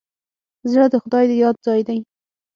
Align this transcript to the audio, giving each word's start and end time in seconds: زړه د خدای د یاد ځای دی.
زړه 0.71 0.85
د 0.93 0.95
خدای 1.03 1.25
د 1.29 1.31
یاد 1.43 1.55
ځای 1.65 1.81
دی. 1.87 1.99